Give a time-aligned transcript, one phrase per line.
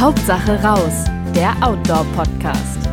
[0.00, 2.88] Hauptsache raus, der Outdoor-Podcast.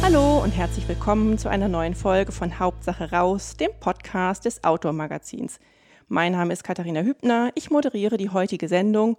[0.00, 5.58] Hallo und herzlich willkommen zu einer neuen Folge von Hauptsache raus, dem Podcast des Outdoor-Magazins.
[6.06, 9.16] Mein Name ist Katharina Hübner, ich moderiere die heutige Sendung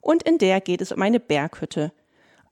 [0.00, 1.92] und in der geht es um eine Berghütte.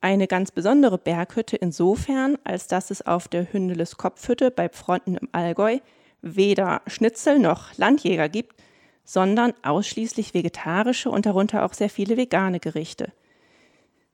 [0.02, 5.30] Eine ganz besondere Berghütte insofern, als dass es auf der Hündeles Kopfhütte bei Fronten im
[5.32, 5.78] Allgäu
[6.20, 8.54] weder Schnitzel noch Landjäger gibt,
[9.06, 13.12] sondern ausschließlich vegetarische und darunter auch sehr viele vegane Gerichte.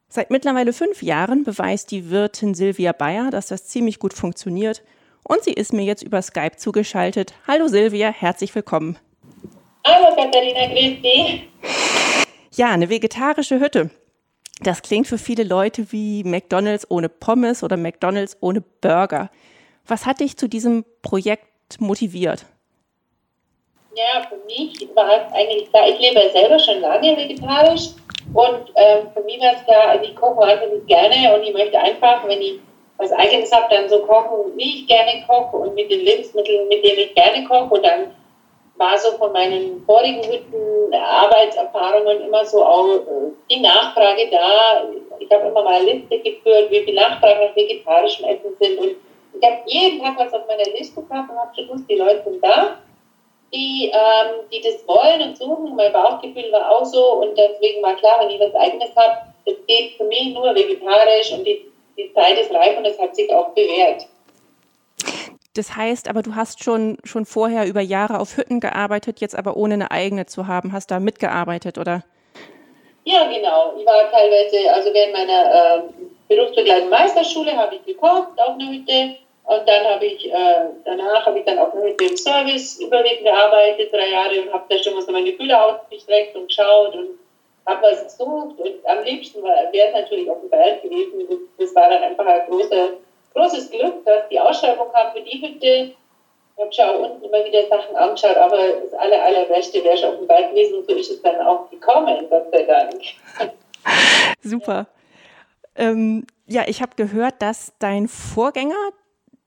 [0.08, 4.84] Seit mittlerweile fünf Jahren beweist die Wirtin Silvia Bayer, dass das ziemlich gut funktioniert
[5.24, 7.32] und sie ist mir jetzt über Skype zugeschaltet.
[7.48, 8.98] Hallo Silvia, herzlich willkommen.
[9.86, 11.48] Hallo Katharina, grüß dich.
[12.54, 13.90] Ja, eine vegetarische Hütte.
[14.60, 19.30] Das klingt für viele Leute wie McDonald's ohne Pommes oder McDonald's ohne Burger.
[19.86, 22.44] Was hat dich zu diesem Projekt motiviert?
[23.94, 27.90] Ja, für mich war es eigentlich klar, ich lebe selber schon lange vegetarisch
[28.32, 31.78] und ähm, für mich war es klar, also ich koche wahnsinnig gerne und ich möchte
[31.78, 32.58] einfach, wenn ich
[32.96, 36.84] was Eigenes habe, dann so kochen, wie ich gerne koche und mit den Lebensmitteln, mit
[36.84, 37.74] denen ich gerne koche.
[37.74, 38.14] Und dann
[38.76, 44.84] war so von meinen vorigen Hütten Arbeitserfahrungen immer so auch äh, die Nachfrage da.
[45.18, 48.78] Ich habe immer mal eine Liste geführt, wie viele Nachfragen nach vegetarischem Essen sind.
[48.78, 48.96] Und
[49.38, 52.22] ich habe jeden Tag was auf meiner Liste gehabt und habe schon gewusst, die Leute
[52.24, 52.78] sind da
[53.52, 55.76] die, ähm, die das wollen und suchen.
[55.76, 59.54] Mein Bauchgefühl war auch so und deswegen war klar, wenn ich was Eigenes habe, es
[59.66, 63.32] geht für mich nur vegetarisch und die, die Zeit ist reif und es hat sich
[63.32, 64.06] auch bewährt.
[65.54, 69.56] Das heißt aber, du hast schon, schon vorher über Jahre auf Hütten gearbeitet, jetzt aber
[69.56, 70.72] ohne eine eigene zu haben.
[70.72, 72.04] Hast da mitgearbeitet, oder?
[73.04, 73.74] Ja, genau.
[73.78, 75.82] Ich war teilweise, also während meiner äh,
[76.28, 81.40] berufsbegleitenden Meisterschule habe ich gekocht auf einer Hütte und dann habe ich, äh, danach habe
[81.40, 85.02] ich dann auch mit dem Service überwiegend gearbeitet, drei Jahre, und habe da schon mal
[85.02, 87.18] so meine Fühler ausgestreckt und geschaut und
[87.66, 88.58] habe was gesucht.
[88.58, 91.48] Und am liebsten wäre es natürlich auf dem Berg gewesen.
[91.58, 92.90] Das, war dann einfach ein großer,
[93.34, 95.92] großes Glück, dass die Ausschreibung kam für die Hütte.
[96.56, 100.18] Ich habe schon unten immer wieder Sachen angeschaut, aber das aller, allerbeste wäre schon auf
[100.18, 103.00] dem Berg gewesen und so ist es dann auch gekommen, Gott sei Dank.
[104.42, 104.86] Super.
[105.74, 108.90] Ähm, ja, ich habe gehört, dass dein Vorgänger,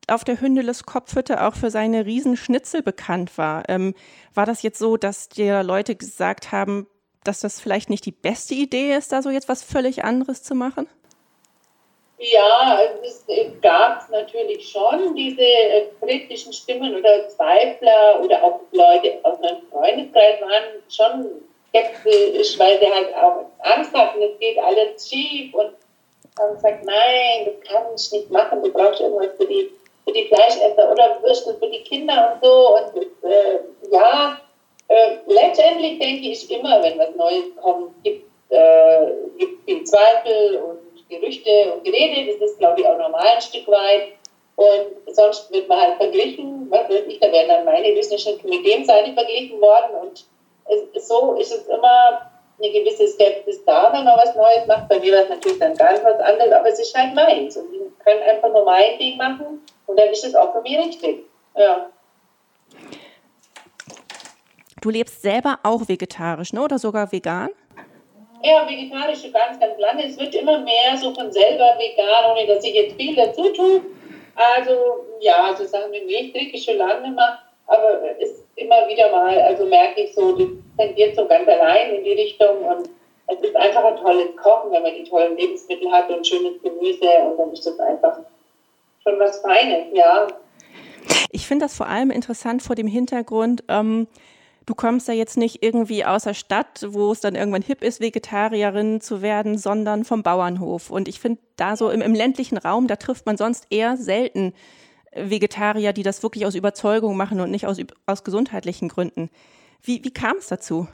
[0.08, 3.64] auf der Hündeles Kopfhütte auch für seine Riesenschnitzel bekannt war.
[3.70, 3.96] Ähm,
[4.34, 6.88] war das jetzt so, dass dir Leute gesagt haben,
[7.24, 10.56] dass das vielleicht nicht die beste Idee ist, da so jetzt was völlig anderes zu
[10.56, 10.88] machen?
[12.18, 13.26] Ja, es
[13.62, 20.40] gab natürlich schon diese äh, kritischen Stimmen oder Zweifler oder auch Leute aus meinem Freundeskreis
[20.42, 21.30] waren schon
[21.68, 25.74] skeptisch, weil sie halt auch Angst hatten, es geht alles schief und
[26.40, 29.72] haben gesagt, nein, das kann ich nicht machen, du brauchst irgendwas für die
[30.06, 32.76] für die Fleischesser oder Würstel für die Kinder und so.
[32.76, 33.60] Und äh,
[33.92, 34.40] ja,
[34.88, 39.08] äh, letztendlich denke ich immer, wenn was Neues kommt, gibt äh,
[39.38, 42.32] gibt viel Zweifel und Gerüchte und Gerede.
[42.32, 44.14] Das ist, glaube ich, auch normal ein Stück weit.
[44.56, 48.66] Und sonst wird man halt verglichen, was weiß ich, da werden dann meine Wissenschaften mit
[48.66, 49.96] dem Seite verglichen worden.
[50.02, 50.26] Und
[50.94, 54.88] es, so ist es immer eine gewisse Skepsis da, wenn man was Neues macht.
[54.88, 57.58] Bei mir war es natürlich dann ganz was anderes, aber es ist halt meins.
[57.58, 59.55] Und ich kann einfach nur mein Ding machen
[59.88, 61.26] und dann ist es auch für mich richtig.
[61.56, 61.90] Ja.
[64.82, 66.62] Du lebst selber auch vegetarisch, ne?
[66.62, 67.50] oder sogar vegan?
[68.44, 70.06] Ja, vegetarisch schon ganz, ganz lange.
[70.06, 73.82] Es wird immer mehr so von selber vegan, ohne dass ich jetzt viel dazu tue.
[74.36, 78.88] Also, ja, so Sachen wie Milch trinke ich schon lange immer, aber es ist immer
[78.88, 80.48] wieder mal, also merke ich so, das
[80.78, 82.90] tendiert so ganz allein in die Richtung und
[83.28, 87.08] es ist einfach ein tolles Kochen, wenn man die tollen Lebensmittel hat und schönes Gemüse
[87.26, 88.20] und dann ist das einfach
[89.08, 90.28] schon was Feines, ja.
[91.32, 94.08] Ich finde das vor allem interessant vor dem Hintergrund, ähm,
[94.66, 98.02] du kommst ja jetzt nicht irgendwie aus der Stadt, wo es dann irgendwann hip ist,
[98.02, 100.90] Vegetarierin zu werden, sondern vom Bauernhof.
[100.90, 104.54] Und ich finde da so im, im, ländlichen Raum, da trifft man sonst eher selten
[105.14, 109.30] Vegetarier, die das wirklich aus Überzeugung machen und nicht aus, aus gesundheitlichen Gründen.
[109.82, 110.88] Wie, wie kam es dazu?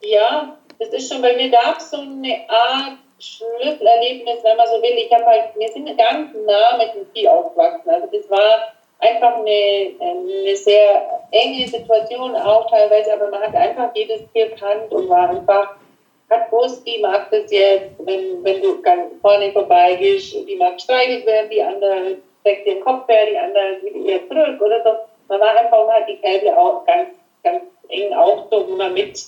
[0.00, 4.82] Ja, das ist schon, bei mir gab es so eine Art Schlüsselerlebnis, wenn man so
[4.82, 4.96] will.
[4.96, 7.88] Ich habe halt, wir sind ganz nah mit dem Vieh aufgewachsen.
[7.88, 13.90] Also das war einfach eine, eine sehr enge Situation auch teilweise, aber man hat einfach
[13.94, 15.76] jedes Tier kannt und war einfach,
[16.30, 21.26] hat gewusst, die mag das jetzt, wenn, wenn du ganz vorne vorbeigehst, die mag streichelt
[21.26, 24.90] werden, die andere streckt den Kopf her, die andere wieder eher zurück oder so.
[25.28, 27.10] Man war einfach, man hat die Kälber auch ganz,
[27.44, 29.18] ganz eng aufgezogen, immer mit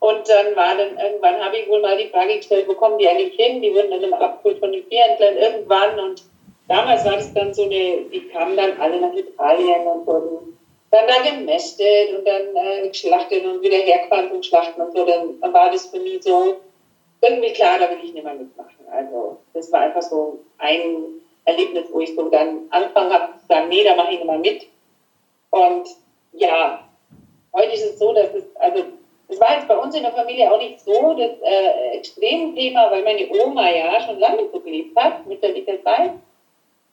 [0.00, 3.06] und dann war dann, irgendwann habe ich wohl mal die Frage gestellt, wo kommen die
[3.06, 3.60] eigentlich hin?
[3.60, 6.00] Die wurden dann immer abgeholt von den Vierhändlern irgendwann.
[6.00, 6.24] Und
[6.68, 10.58] damals war das dann so eine, die kamen dann alle nach Italien und wurden
[10.90, 15.04] dann da gemästet und dann äh, geschlachtet und wieder hergefahren zum Schlachten und so.
[15.04, 16.56] Dann, dann war das für mich so,
[17.20, 18.86] irgendwie klar, da will ich nicht mehr mitmachen.
[18.90, 23.68] Also das war einfach so ein Erlebnis, wo ich so dann angefangen habe zu sagen,
[23.68, 24.66] nee, da mache ich nicht mehr mit.
[25.50, 25.88] Und
[26.32, 26.88] ja,
[27.52, 28.84] heute ist es so, dass es, also
[29.30, 33.04] es war jetzt bei uns in der Familie auch nicht so das äh, Extremthema, weil
[33.04, 36.12] meine Oma ja schon lange so gelebt hat, mütterlicher Zeit.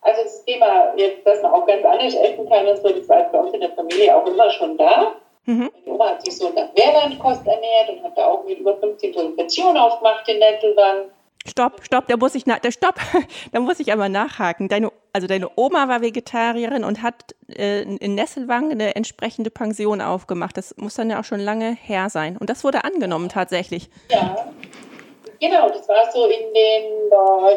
[0.02, 3.24] Also das Thema jetzt, dass man auch ganz anders essen kann und so, das war
[3.24, 5.16] bei uns in der Familie auch immer schon da.
[5.46, 5.72] Mhm.
[5.86, 9.14] Meine Oma hat sich so nach Wehrlandkost ernährt und hat da auch mit über 15
[9.14, 11.06] Tonnen Pension aufgemacht in Nettelwang.
[11.50, 12.96] Stopp, stopp, da muss ich nach, stopp,
[13.52, 14.68] da muss ich aber nachhaken.
[14.68, 20.58] Deine, also deine Oma war Vegetarierin und hat äh, in Nesselwang eine entsprechende Pension aufgemacht.
[20.58, 22.38] Das muss dann ja auch schon lange her sein.
[22.38, 23.90] Und das wurde angenommen tatsächlich.
[24.12, 24.36] Ja,
[25.40, 27.12] Genau, das war so in den,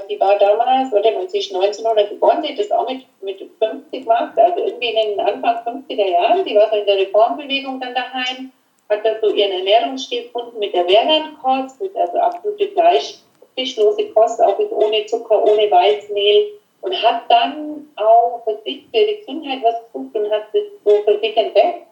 [0.08, 4.02] die war damals, oder man sich 1900 geboren, sie hat das auch mit, mit 50
[4.02, 7.94] gemacht, also irgendwie in den Anfang 50er Jahren, sie war so in der Reformbewegung dann
[7.94, 8.52] daheim,
[8.90, 13.14] hat dann so ihren Ernährungsstil gefunden mit der Wehrlandkost, mit also absolute Fleisch,
[13.54, 19.06] fischlose Kost, auch mit ohne Zucker, ohne Weißmehl und hat dann auch für sich, für
[19.06, 21.86] die Gesundheit was gesucht und hat das so für sich entdeckt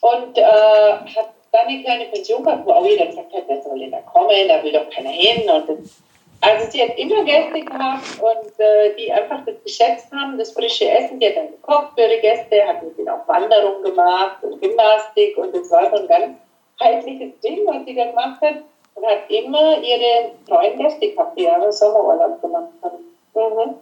[0.00, 3.78] und äh, hat dann eine kleine Pension gehabt, wo auch jeder gesagt hat, wer soll
[3.78, 5.48] denn da kommen, da will doch keiner hin.
[5.48, 6.02] Und das,
[6.40, 10.90] also sie hat immer Gäste gehabt und äh, die einfach das geschätzt haben, das frische
[10.90, 11.18] Essen.
[11.18, 15.36] Die hat dann gekocht für ihre Gäste, hat mit denen auch Wanderung gemacht und Gymnastik
[15.38, 16.36] und das war so ein ganz
[16.80, 18.56] heitliches Ding, was sie da gemacht hat.
[18.98, 22.98] Und hat immer ihre treuen Gäste gehabt, die ihre Sommerurlaub gemacht haben.
[23.34, 23.74] Mhm.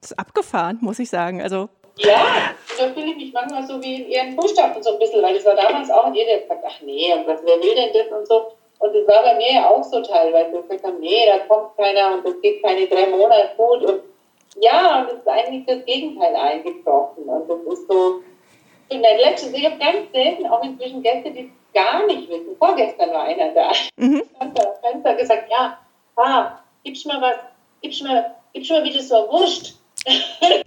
[0.00, 1.42] Das ist abgefahren, muss ich sagen.
[1.42, 5.22] Also ja, da fühle ich mich manchmal so wie in ihren Fußstapfen so ein bisschen,
[5.22, 7.74] weil das war damals auch und jeder hat gesagt, ach nee, und was, wer will
[7.74, 8.52] denn das und so.
[8.80, 10.56] Und das war bei mir ja auch so teilweise.
[10.56, 13.84] Ich gesagt haben, nee, da kommt keiner und das geht keine drei Monate gut.
[13.84, 14.00] Und
[14.60, 17.24] ja, und das ist eigentlich das Gegenteil eingetroffen.
[17.24, 18.20] Und das ist so,
[18.88, 22.56] in der letzten, ich habe ganz selten auch inzwischen Gäste, die gar nicht wissen.
[22.56, 23.72] Vorgestern war einer da.
[23.96, 24.22] Mhm.
[24.38, 25.78] Fenster, Fenster gesagt, ja,
[26.16, 27.36] ah, gib's mir was,
[27.82, 29.80] gib's mir, gib's mir wieder so Wurst.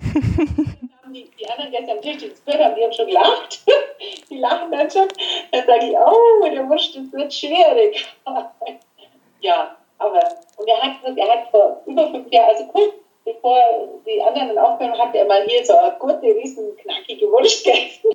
[1.18, 3.60] die, die anderen Gäste am Tisch, die das gehört haben, die haben schon gelacht.
[4.30, 5.08] die lachen dann schon.
[5.52, 8.08] Dann sage ich, oh, der Wurst, das wird schwierig.
[9.40, 10.20] ja, aber,
[10.58, 12.94] und er hat, er hat vor über fünf Jahren, also kurz
[13.28, 13.60] bevor
[14.06, 18.12] die anderen dann aufgehört hat er mal hier so eine gute, riesen, knackige Wurst gegessen.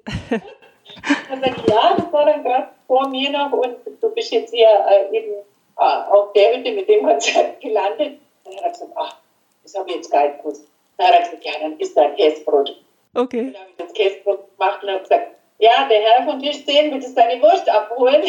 [1.28, 4.52] dann sage ich, ja, das war dann gerade vor mir noch und du bist jetzt
[4.52, 5.32] hier äh, eben
[5.78, 8.18] äh, auf der Hütte mit dem Konzert gelandet.
[8.44, 9.16] Und er hat gesagt, ach,
[9.62, 10.68] das habe ich jetzt gar nicht gewusst.
[10.98, 12.76] Dann hat er gesagt, ja, dann isst du ein Käsebrot.
[13.14, 13.50] Okay.
[13.50, 15.28] Dann habe ich das Käsebrot gemacht und habe gesagt,
[15.58, 18.22] ja, der Herr von Tisch 10 wird seine Wurst abholen.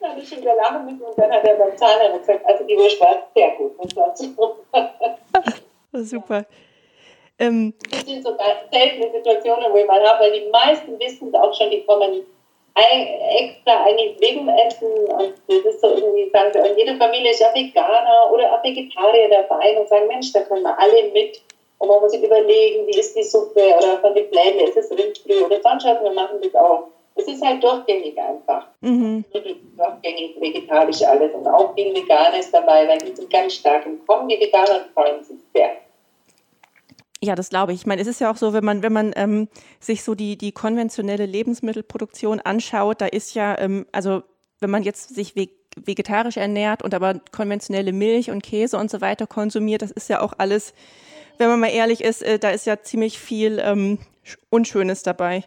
[0.00, 2.62] dann habe ich schon wieder lachen müssen und dann hat er beim Zahner gesagt, also
[2.62, 3.72] die Wurst war sehr gut.
[3.82, 4.56] Das war super.
[5.92, 6.46] super.
[7.40, 8.36] Ähm, das sind so
[8.70, 12.24] seltene Situationen, wo ich mal habe, weil die meisten wissen es auch schon, die kommen
[12.76, 17.40] extra eigentlich wegen Essen und das ist so irgendwie, sagen sie, und jede Familie ist
[17.40, 21.40] ja Veganer oder auch Vegetarier dabei und sagen, Mensch, da können wir alle mit.
[21.78, 24.90] Und man muss sich überlegen, wie ist die Suppe oder von den Plänen, ist es
[24.90, 26.88] Rindbrühe oder sonst was, wir machen das auch.
[27.14, 28.66] Es ist halt durchgängig einfach.
[28.80, 29.24] Mhm.
[29.32, 34.28] Durchgängig vegetarisch alles und auch viel Veganes dabei, weil die sind ganz stark im Kommen,
[34.28, 35.76] die Veganer freuen sich sehr.
[37.22, 37.80] Ja, das glaube ich.
[37.80, 39.48] Ich meine, es ist ja auch so, wenn man, wenn man ähm,
[39.80, 44.22] sich so die, die konventionelle Lebensmittelproduktion anschaut, da ist ja, ähm, also
[44.60, 45.34] wenn man jetzt sich
[45.76, 50.20] vegetarisch ernährt und aber konventionelle Milch und Käse und so weiter konsumiert, das ist ja
[50.20, 50.74] auch alles,
[51.38, 53.98] wenn man mal ehrlich ist, äh, da ist ja ziemlich viel ähm,
[54.50, 55.44] Unschönes dabei.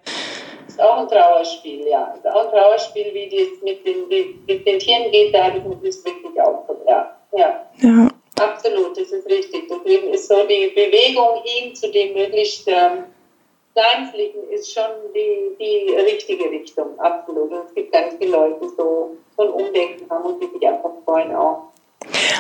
[0.66, 2.10] Das ist auch ein Trauerspiel, ja.
[2.10, 5.58] Das ist auch ein Trauerspiel, wie das mit den, mit den Tieren geht, da habe
[5.58, 7.16] ich mich wirklich auch, ja.
[7.36, 7.66] ja.
[7.78, 8.08] ja.
[8.40, 9.68] Absolut, das ist richtig.
[9.70, 13.06] Deswegen ist so die Bewegung hin zu dem möglichst ähm,
[13.74, 17.00] Pflanzlichen ist schon die, die richtige Richtung.
[17.00, 17.52] Absolut.
[17.52, 20.92] Und es gibt ganz viele Leute, die so, ein Umdenken haben und die sich einfach
[21.06, 21.70] freuen auch,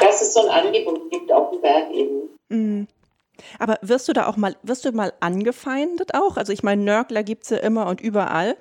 [0.02, 2.30] dass es so ein Angebot gibt auf dem Berg eben.
[2.50, 2.88] Mhm.
[3.58, 6.36] Aber wirst du da auch mal, wirst du mal angefeindet auch?
[6.36, 8.58] Also ich meine, Nörgler gibt es ja immer und überall.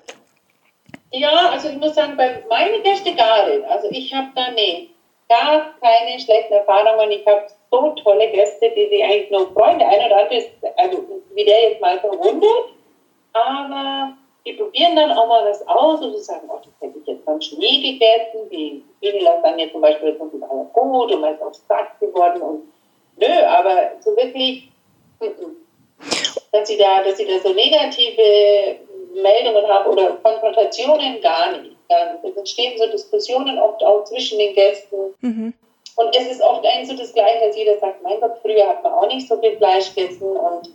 [1.11, 3.65] Ja, also ich muss sagen, bei meinen Gästen gar nicht.
[3.65, 4.89] Also ich habe da, nee,
[5.29, 7.11] gar keine schlechten Erfahrungen.
[7.11, 9.79] Ich habe so tolle Gäste, die sich eigentlich nur freuen.
[9.79, 12.73] Der eine oder andere ist, also wie der jetzt mal verwundert,
[13.33, 14.13] aber
[14.45, 17.25] die probieren dann auch mal was aus und sie sagen, oh, das hätte ich jetzt
[17.25, 18.49] sonst nie gegessen.
[18.51, 22.41] Die viele Lasagne zum Beispiel, das ist alles gut und man ist auch satt geworden
[22.41, 22.73] und
[23.17, 24.69] nö, aber so wirklich,
[26.51, 28.79] dass sie da, dass sie da so negative
[29.13, 31.75] Meldungen haben oder Konfrontationen gar nicht.
[32.23, 34.97] Es entstehen so Diskussionen oft auch zwischen den Gästen.
[35.21, 35.53] Mhm.
[35.95, 38.83] Und es ist oft eigentlich so das Gleiche, dass jeder sagt, mein Gott, früher hat
[38.83, 40.69] man auch nicht so viel Fleisch gegessen und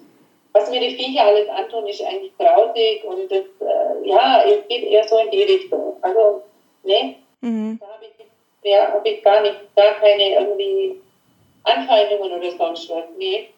[0.52, 4.84] was mir die Viecher alles antun, ist eigentlich grausig und das, äh, ja, es geht
[4.84, 5.96] eher so in die Richtung.
[6.00, 6.42] Also,
[6.84, 7.78] ne, mhm.
[7.80, 8.14] da habe ich
[8.64, 11.00] ja, habe ich gar nicht, gar keine irgendwie
[11.64, 13.04] Anfeindungen oder sonst was.
[13.18, 13.48] Nee.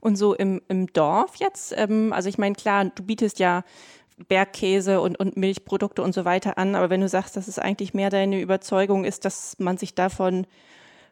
[0.00, 3.62] Und so im, im Dorf jetzt, ähm, also ich meine, klar, du bietest ja
[4.26, 7.94] Bergkäse und, und Milchprodukte und so weiter an, aber wenn du sagst, dass es eigentlich
[7.94, 10.46] mehr deine Überzeugung ist, dass man sich davon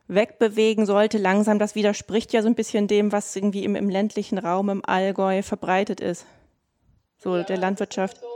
[0.08, 4.38] wegbewegen sollte, langsam, das widerspricht ja so ein bisschen dem, was irgendwie im, im ländlichen
[4.38, 6.26] Raum im Allgäu verbreitet ist.
[7.18, 8.18] So ja, der Landwirtschaft.
[8.18, 8.26] So.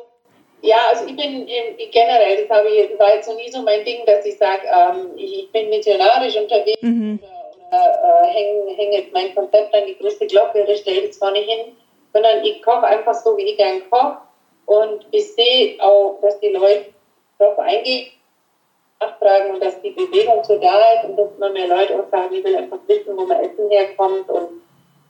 [0.63, 4.05] Ja, also ich bin generell, das habe ich, war jetzt noch nie so mein Ding,
[4.05, 7.19] dass ich sage, ähm, ich, ich, bin missionarisch unterwegs mhm.
[7.71, 11.17] oder, oder äh, hänge häng jetzt mein Konzept an die größte Glocke oder stelle das
[11.17, 11.77] vorne hin,
[12.13, 14.19] sondern ich koche einfach so, wie ich gern koche
[14.67, 16.87] und ich sehe auch, dass die Leute
[17.39, 18.13] darauf eingehen,
[19.01, 22.35] nachfragen und dass die Bewegung so da ist und dass immer mehr Leute auch sagen,
[22.35, 24.63] ich will einfach wissen, wo mein Essen herkommt und,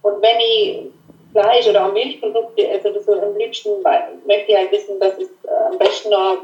[0.02, 0.90] und wenn ich
[1.33, 3.71] Fleisch oder auch Milchprodukte, also das so am liebsten
[4.26, 6.38] möchte ich halt wissen, dass es äh, am besten noch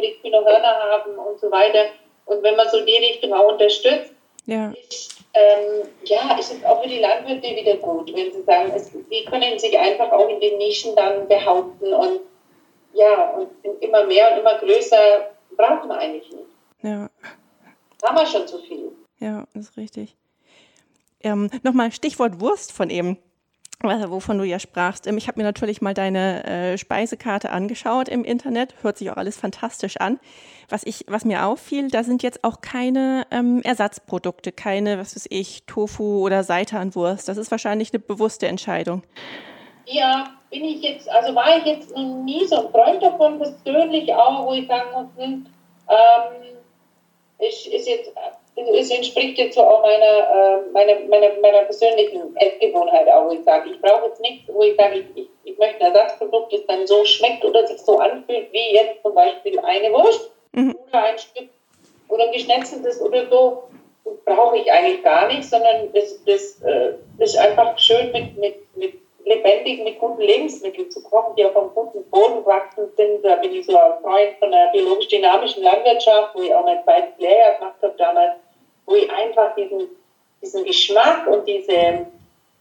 [0.00, 1.86] die Kühe noch Hörner haben und so weiter.
[2.26, 4.12] Und wenn man so die Richtung auch unterstützt,
[4.46, 4.72] ja.
[4.88, 8.92] ist, ähm, ja, ist es auch für die Landwirte wieder gut, wenn sie sagen, es,
[8.92, 12.20] sie können sich einfach auch in den Nischen dann behaupten und
[12.94, 13.50] ja, und
[13.82, 16.48] immer mehr und immer größer braucht man eigentlich nicht.
[16.82, 17.10] Ja.
[18.04, 18.92] Haben wir schon zu viel.
[19.18, 20.16] Ja, ist richtig.
[21.22, 23.18] Ähm, Nochmal Stichwort Wurst von eben
[23.82, 25.06] wovon du ja sprachst.
[25.06, 28.74] Ähm, ich habe mir natürlich mal deine äh, Speisekarte angeschaut im Internet.
[28.82, 30.18] Hört sich auch alles fantastisch an.
[30.68, 35.26] Was ich, was mir auffiel, da sind jetzt auch keine ähm, Ersatzprodukte, keine, was weiß
[35.30, 37.28] ich, Tofu oder Seitanwurst.
[37.28, 39.02] Das ist wahrscheinlich eine bewusste Entscheidung.
[39.86, 44.46] Ja, bin ich jetzt, also war ich jetzt nie so ein Freund davon persönlich auch,
[44.46, 45.46] wo ich sagen muss, hm,
[45.90, 46.56] ähm,
[47.40, 48.12] ich, ist jetzt
[48.56, 53.42] es entspricht jetzt so auch meiner, äh, meiner, meiner, meiner persönlichen Essgewohnheit auch, wo ich
[53.42, 56.64] sage, ich brauche jetzt nichts, wo ich sage, ich, ich, ich möchte ein Ersatzprodukt, das
[56.66, 60.72] dann so schmeckt oder sich so anfühlt, wie jetzt zum Beispiel eine Wurst mhm.
[60.88, 61.48] oder ein Stück
[62.08, 63.64] oder geschnetzeltes oder so,
[64.24, 69.03] brauche ich eigentlich gar nicht, sondern das, das äh, ist einfach schön mit, mit, mit
[69.24, 73.24] lebendig mit guten Lebensmitteln zu kochen, die auf einem guten Boden gewachsen sind.
[73.24, 77.18] Da bin ich so ein Freund von der biologisch-dynamischen Landwirtschaft, wo ich auch mein zweites
[77.18, 78.34] Lehrjahr gemacht habe damals,
[78.86, 79.88] wo ich einfach diesen,
[80.42, 82.06] diesen Geschmack und diese,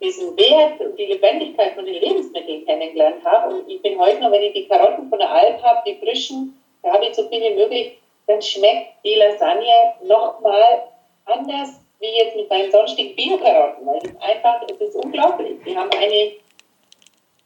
[0.01, 3.55] diesen Wert und die Lebendigkeit von den Lebensmitteln kennengelernt habe.
[3.55, 6.57] Und ich bin heute noch, wenn ich die Karotten von der Alp habe, die frischen,
[6.81, 10.83] da habe ich so viel wie möglich, dann schmeckt die Lasagne nochmal
[11.25, 15.57] anders wie jetzt mit meinen sonstigen Biokarotten, weil es einfach, es ist unglaublich.
[15.65, 16.33] Die haben eine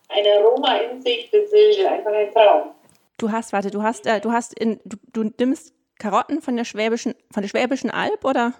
[0.10, 2.72] ein Aroma in sich, das ist einfach ein Traum.
[3.18, 6.66] Du hast, warte, du hast, äh, du hast in, du, du nimmst Karotten von der
[6.66, 8.54] Schwäbischen, von der Schwäbischen Alb, oder?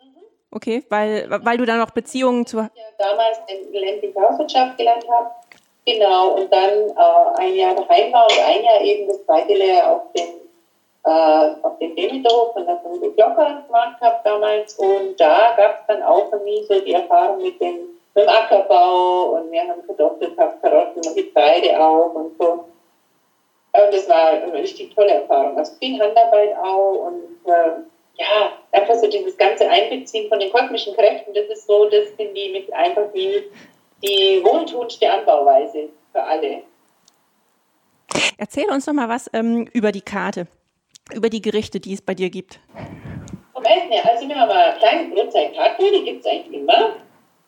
[0.00, 0.22] Mhm.
[0.50, 2.58] Okay, weil, weil du da noch Beziehungen zu.
[2.58, 5.30] Ja, damals in ländlicher Hauswirtschaft gelernt habe.
[5.86, 9.88] Genau, und dann äh, ein Jahr daheim war und ein Jahr eben das zweite Lehr
[9.88, 10.34] auf dem,
[11.04, 14.74] äh, auf dem Demithof von der Familie Glocker gemacht habe damals.
[14.74, 19.36] Und da gab es dann auch für mich so die Erfahrung mit dem beim Ackerbau
[19.36, 22.50] und wir haben Kartoffeln gehabt, Karotten und Getreide auch und so.
[22.52, 25.58] Und das war eine richtig tolle Erfahrung.
[25.58, 27.82] Also viel Handarbeit auch und äh,
[28.18, 32.34] ja, einfach so dieses ganze Einbeziehen von den kosmischen Kräften, das ist so, das sind
[32.34, 33.42] die mit einfach die,
[34.02, 36.62] die wohltuendste Anbauweise für alle.
[38.38, 40.46] Erzähl uns noch mal was ähm, über die Karte,
[41.12, 42.60] über die Gerichte, die es bei dir gibt.
[43.52, 46.96] Vom Essen her, also wir haben eine kleine Brotzeitkarte, die gibt es eigentlich immer.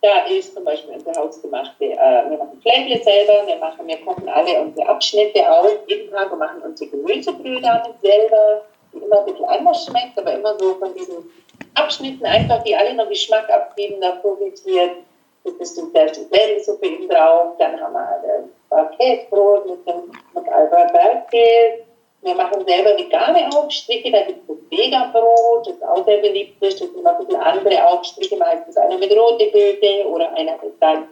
[0.01, 4.29] Da ist zum Beispiel unser hausgemachte, äh, wir machen Fläschle selber, wir, machen, wir kochen
[4.29, 8.63] alle unsere Abschnitte auf jeden Tag und machen unsere Gemüsebrühe damit selber,
[8.93, 11.29] die immer ein bisschen anders schmeckt, aber immer so von diesen
[11.75, 14.99] Abschnitten einfach, die alle noch Geschmack abgeben, da profitiert.
[15.45, 20.93] Das ist Beispiel Fläschlisuppe eben drauf, dann haben wir ein Käsebrot mit dem mit Albert
[20.93, 21.85] Bergkäse,
[22.23, 26.81] wir machen selber vegane Aufstriche, da gibt es das Vegan-Brot, das auch sehr beliebt ist.
[26.81, 30.81] Das sind immer ein bisschen andere Aufstriche, meistens einer mit rote Beete oder einer mit
[30.81, 31.09] dann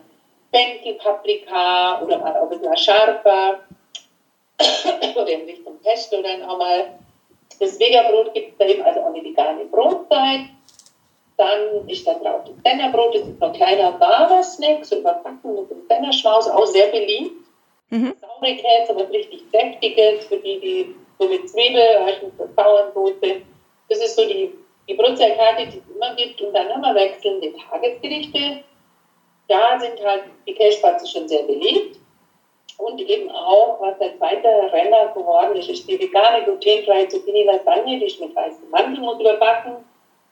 [0.53, 3.61] Fenchel-Paprika oder mal auch ein bisschen scharfer
[5.15, 6.99] oder in Richtung Pesto dann auch mal.
[7.61, 10.41] Das Vegan-Brot gibt es da eben also auch eine vegane Brotzeit.
[11.37, 15.71] Dann ist da drauf das Sennerbrot, das ist ein kleiner warmer Snack, so überbacken mit
[15.71, 17.46] dem Sennerschmaus, auch sehr beliebt.
[17.91, 18.15] Mhm.
[18.21, 21.83] Saurigkeit, aber richtig Deftiges, für die, die so mit Zwiebel,
[22.39, 23.43] mit Bauernsoße.
[23.89, 24.53] Das ist so die,
[24.89, 26.41] die Brotzeitkarte, die es immer gibt.
[26.41, 28.65] Und dann haben wir wechselnde Tagesgerichte.
[29.49, 31.99] Da sind halt die Käsespatzen schon sehr beliebt.
[32.79, 37.99] Und eben auch, was der zweite Renner geworden ist, ist die vegane glutenfreie Zucchini Lasagne,
[37.99, 39.77] die ist mit weißem Mandelmus überbacken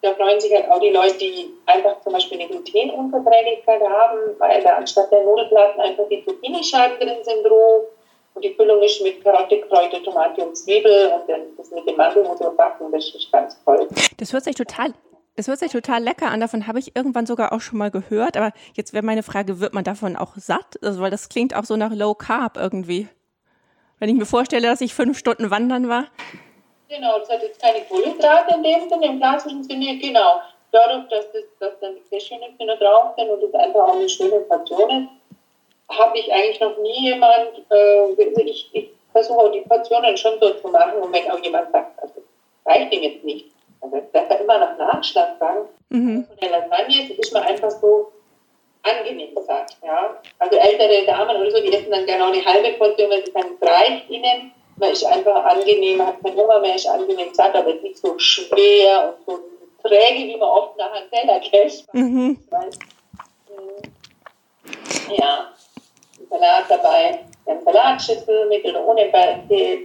[0.04, 4.62] da freuen sich halt auch die Leute, die einfach zum Beispiel eine Glutenunverträglichkeit haben, weil
[4.62, 7.86] da anstatt der Nudelplatten einfach die Zucchini-Scheiben drin sind roh.
[8.34, 11.96] Und die Füllung ist mit Karotte, Kräuter, Tomate und Zwiebel und dann das mit dem
[11.96, 13.88] Mandel und so backen, das ist ganz toll.
[14.18, 14.92] Das hört sich total
[15.36, 16.40] das hört sich total lecker an.
[16.40, 18.36] Davon habe ich irgendwann sogar auch schon mal gehört.
[18.36, 20.78] Aber jetzt wäre meine Frage, wird man davon auch satt?
[20.82, 23.08] Also, weil das klingt auch so nach Low Carb irgendwie.
[23.98, 26.06] Wenn ich mir vorstelle, dass ich fünf Stunden wandern war.
[26.88, 30.40] Genau, das hat jetzt keine Kohlenhydrate in dem Sinne, im klassischen Sinne, genau.
[30.70, 34.08] Dadurch, dass, das, dass dann die Cashewnüsse noch drauf sind und es einfach auch eine
[34.08, 40.16] schöne Portion ist, habe ich eigentlich noch nie jemand, äh, ich, ich versuche die Portionen
[40.16, 42.14] schon so zu machen und wenn auch jemand sagt, also
[42.66, 43.46] reicht dem jetzt nicht,
[43.80, 46.26] also ich darf immer noch Nachschlag sagen, mhm.
[46.26, 48.12] von der Lasagne ist man einfach so
[48.82, 50.20] angenehm gesagt, ja.
[50.38, 53.56] Also ältere Damen oder so, die essen dann genau eine halbe Portion, weil sie sagen,
[53.60, 58.18] es reicht ihnen, man ist einfach angenehm, hat mehr, ist angenehm satt, aber nicht so
[58.18, 59.40] schwer und so
[59.82, 61.40] träge, wie man oft nach einem Teller.
[61.92, 62.38] Mhm.
[65.16, 65.52] Ja,
[66.30, 67.20] Salat dabei.
[67.44, 69.84] Wir haben Salatschüssel mit oder ohne Bergkäse.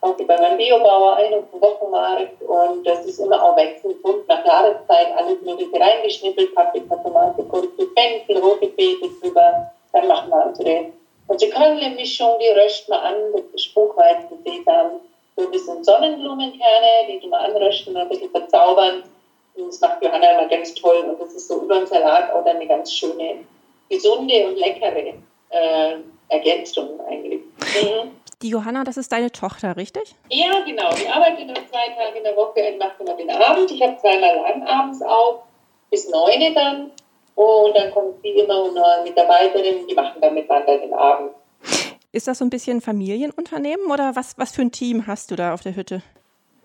[0.00, 2.42] Auch bei meinem Biobauer ein auf dem Wochenmarkt.
[2.42, 5.08] Und das ist immer auch wechselnd bunt nach Jahreszeit.
[5.16, 6.54] Alles Mögliche reingeschnippelt.
[6.54, 9.70] Paprika, Tomate, Gurke, Fenchel, rote Beete drüber.
[9.92, 10.86] Dann machen wir unsere,
[11.28, 12.38] unsere Kölnle-Mischung.
[12.40, 13.14] Die rösten wir an.
[13.32, 15.00] Das ist Buchweizen, Sesam.
[15.36, 19.02] So ein bisschen Sonnenblumenkerne, die wir anrösten und ein bisschen verzaubern.
[19.54, 21.04] Und das macht Johanna immer ganz toll.
[21.08, 23.44] Und das ist so über den Salat auch dann eine ganz schöne,
[23.88, 25.14] gesunde und leckere
[25.50, 25.96] äh,
[26.28, 27.40] Ergänzung eigentlich.
[27.58, 28.12] Mhm.
[28.42, 30.14] Die Johanna, das ist deine Tochter, richtig?
[30.28, 30.90] Ja, genau.
[30.90, 33.70] Die arbeitet noch zwei Tage in der Woche und macht immer den Abend.
[33.70, 35.42] Ich habe zweimal lang abends auf,
[35.90, 36.90] bis neun dann.
[37.36, 41.32] Und dann kommt sie immer und eine Mitarbeiterin, die machen dann miteinander den Abend.
[42.12, 45.52] Ist das so ein bisschen Familienunternehmen oder was, was für ein Team hast du da
[45.52, 46.02] auf der Hütte?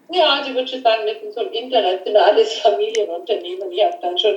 [0.10, 3.70] Ja, also ich würde schon sagen, das ist so ein internationales Familienunternehmen.
[3.72, 4.36] Ich habe dann schon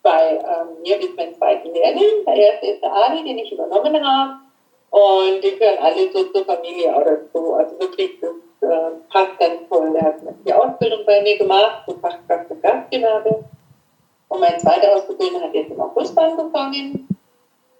[0.00, 2.24] zwei, ähm, hier mit meinem zweiten Lehrling.
[2.26, 4.32] Der erste ist der Ari, den ich übernommen habe.
[4.90, 7.54] Und die gehören alle so zur Familie auch dazu.
[7.54, 8.30] Also wirklich, das
[8.70, 9.92] äh, passt ganz toll.
[9.92, 13.44] Der hat die Ausbildung bei mir gemacht, zur Fachkraft für Gastgewerbe.
[14.28, 17.08] Und mein zweiter Ausbildner hat jetzt im August angefangen.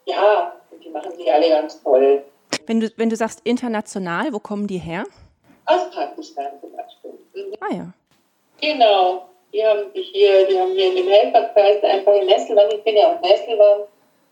[0.06, 0.52] Ja,
[0.82, 2.22] die machen sich alle ganz toll.
[2.66, 5.04] Wenn du, wenn du sagst international, wo kommen die her?
[5.66, 7.12] Aus Pakistan zum Beispiel.
[7.34, 7.54] Mhm.
[7.60, 7.92] Ah ja.
[8.60, 9.28] Genau.
[9.52, 12.96] Die haben sich hier, die haben hier in dem Helferkreis einfach in Nesselwand, ich bin
[12.96, 13.84] ja aus Nesselwand,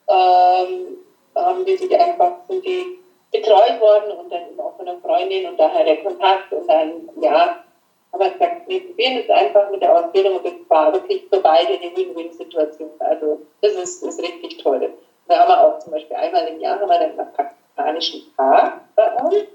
[0.09, 0.97] ähm,
[1.37, 2.99] haben die sich einfach, sind die
[3.31, 7.65] betreut worden und dann auch von einer Freundin und daher der Kontakt und dann, ja,
[8.13, 11.41] aber ich gesagt, wir probieren es einfach mit der Ausbildung und das war wirklich für
[11.41, 12.91] beide eine Win-Win-Situation.
[12.99, 14.93] Also das ist, ist richtig toll.
[15.29, 18.81] Da haben wir auch zum Beispiel einmal im Jahr haben wir dann einen pakistanischen Tag
[18.95, 19.47] bei uns.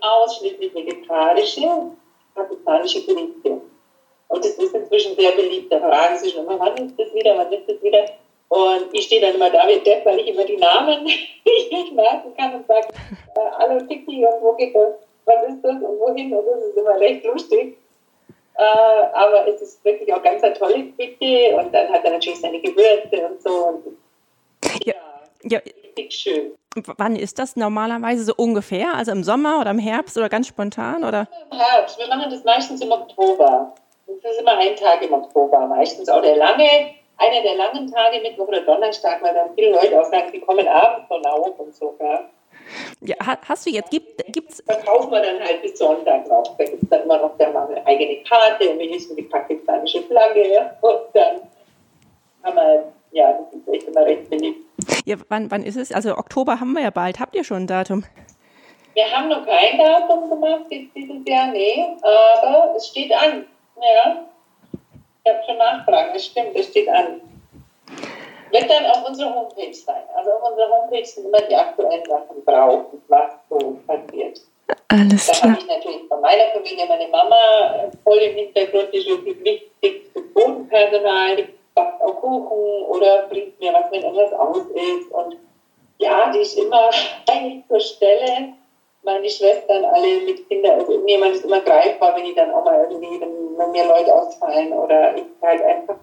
[0.00, 1.92] Ausschließlich vegetarische
[2.34, 3.60] pakistanische Gerichte.
[4.28, 5.72] Und das ist inzwischen sehr beliebt.
[5.72, 8.04] Da fragen sie schon immer, wann ist das wieder, wann ist das wieder?
[8.48, 12.34] Und ich stehe dann immer da wie Depp, weil ich immer die Namen nicht merken
[12.36, 12.88] kann und sage,
[13.36, 14.94] äh, hallo Tiki und wo geht das?
[15.30, 16.32] Was ist das und wohin?
[16.32, 17.78] Und das ist immer recht lustig.
[18.56, 18.62] Äh,
[19.14, 22.60] aber es ist wirklich auch ganz eine tolle Küche und dann hat er natürlich seine
[22.60, 23.50] Gewürze und so.
[23.50, 23.96] Und,
[24.84, 24.94] ja,
[25.44, 26.52] ja, richtig schön.
[26.98, 28.94] Wann ist das normalerweise so ungefähr?
[28.94, 31.04] Also im Sommer oder im Herbst oder ganz spontan?
[31.04, 31.26] Oder?
[31.50, 31.98] Im Herbst.
[31.98, 33.74] Wir machen das meistens im Oktober.
[34.06, 35.66] Das ist immer ein Tag im Oktober.
[35.66, 36.68] Meistens auch der lange,
[37.16, 40.68] einer der langen Tage, Mittwoch oder Donnerstag, weil dann viele Leute auch sagen, die kommen
[40.68, 41.96] abends von auf und so.
[42.00, 42.28] Ja.
[43.00, 44.62] Ja, hast du jetzt, gibt, gibt's.
[44.66, 46.56] Verkaufen wir dann halt bis Sonntag noch.
[46.56, 50.02] Da gibt es dann immer noch der Mann eine eigene Karte und hissen die pakistanische
[50.02, 50.52] Flagge.
[50.52, 50.76] Ja.
[50.80, 51.40] Und dann
[52.42, 54.60] haben wir, ja, das ist echt immer recht beliebt.
[55.04, 55.92] Ja, wann, wann ist es?
[55.92, 57.18] Also Oktober haben wir ja bald.
[57.20, 58.04] Habt ihr schon ein Datum?
[58.94, 63.46] Wir haben noch kein Datum gemacht dieses Jahr, nee, aber es steht an.
[63.76, 64.26] Ja,
[65.24, 67.20] ich habe schon nachfragen, das stimmt, das steht an.
[68.50, 70.02] Wird dann auf unserer Homepage sein.
[70.14, 74.40] Also auf unserer Homepage sind immer die aktuellen Sachen drauf, was so passiert.
[74.88, 75.50] Alles da klar.
[75.50, 80.10] habe ich natürlich von meiner Familie meine Mama voll im Hintergrund, die ist wirklich wichtig
[80.12, 85.10] für Bodenpersonal, die backt auch Kuchen oder bringt mir was, wenn irgendwas aus ist.
[85.12, 85.36] Und
[85.98, 86.90] ja, die ist immer
[87.30, 88.54] eigentlich zur Stelle.
[89.02, 92.86] Meine Schwestern alle mit Kindern, also irgendjemand ist immer greifbar, wenn ich dann auch mal
[92.90, 95.96] irgendwie, wenn, wenn mir Leute ausfallen oder ich halt einfach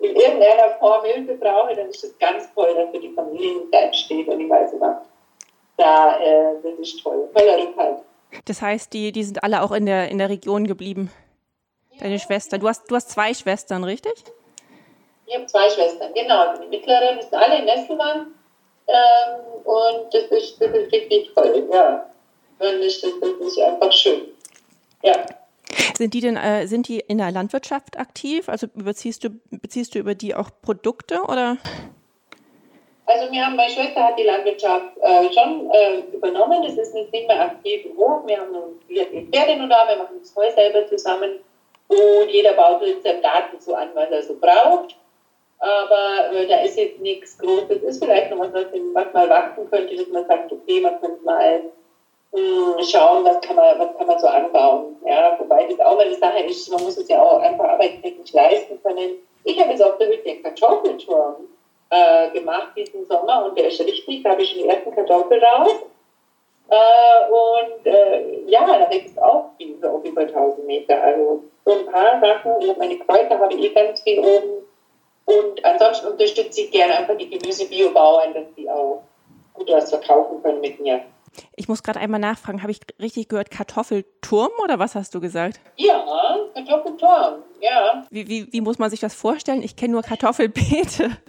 [0.00, 3.80] in irgendeiner Form Hilfe brauche, dann ist es ganz toll, dass für die Familie da
[3.80, 4.28] entsteht.
[4.28, 5.02] Und ich weiß immer,
[5.76, 7.28] da, äh, das ist toll.
[7.32, 7.98] Voller Rückhalt.
[8.46, 11.10] Das heißt, die, die sind alle auch in der, in der Region geblieben.
[11.98, 12.58] Deine Schwester.
[12.58, 14.12] Du hast, du hast zwei Schwestern, richtig?
[15.26, 16.56] Ich habe zwei Schwestern, genau.
[16.56, 18.34] Die mittleren sind alle in Nesselmann.
[18.88, 22.06] Ähm, und das ist, das ist richtig toll, ja.
[22.58, 24.28] Und das, das ist einfach schön.
[25.02, 25.24] Ja.
[25.96, 28.48] Sind die denn, äh, sind die in der Landwirtschaft aktiv?
[28.48, 31.58] Also beziehst du, beziehst du über die auch Produkte oder?
[33.06, 36.62] Also wir haben, meine Schwester hat die Landwirtschaft äh, schon äh, übernommen.
[36.62, 38.26] Das ist nicht mehr aktiv im Hof.
[38.26, 38.54] Wir haben
[38.86, 41.40] wir Pferde nur da, wir machen das Heu selber zusammen
[41.88, 44.96] und jeder baut in seinem Garten so an, was er so braucht.
[45.58, 47.82] Aber äh, da ist jetzt nichts Großes.
[47.82, 51.62] Ist vielleicht noch was, was mal wachsen könnte, dass man sagt, okay, man könnte mal
[52.32, 54.96] schauen, was kann, man, was kann man so anbauen.
[55.04, 58.80] Ja, wobei das auch eine Sache ist, man muss es ja auch einfach arbeitstechnisch leisten
[58.82, 59.18] können.
[59.44, 61.48] Ich habe jetzt der Hütte einen Kartoffelturm
[61.90, 65.74] äh, gemacht diesen Sommer und der ist richtig, da habe ich den ersten Kartoffel raus.
[66.68, 71.02] Äh, und äh, ja, da wächst auch viel, so auf über 1000 Meter.
[71.02, 72.52] Also so ein paar Sachen.
[72.78, 74.66] Meine Kräuter habe ich eh ganz viel oben.
[75.24, 79.02] Und ansonsten unterstütze ich gerne einfach die Gemüsebiobauern, dass die auch
[79.54, 81.00] gut was verkaufen können mit mir.
[81.56, 85.60] Ich muss gerade einmal nachfragen, habe ich richtig gehört Kartoffelturm oder was hast du gesagt?
[85.76, 86.04] Ja,
[86.54, 88.04] Kartoffelturm, ja.
[88.10, 89.62] Wie, wie, wie muss man sich das vorstellen?
[89.62, 91.10] Ich kenne nur Kartoffelbeete.